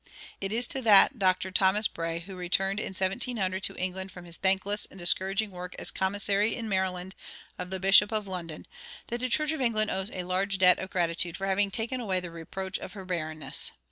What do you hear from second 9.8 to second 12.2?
owes a large debt of gratitude for having taken away